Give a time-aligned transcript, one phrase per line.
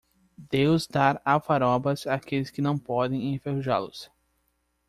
[0.49, 4.09] Deus dá alfarrobas àqueles que não podem enferrujá-los.